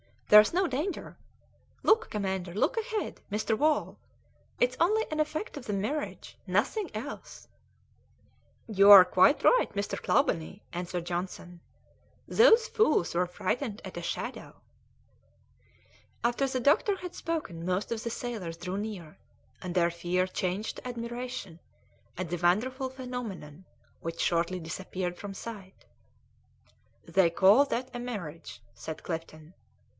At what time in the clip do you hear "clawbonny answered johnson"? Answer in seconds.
10.01-11.59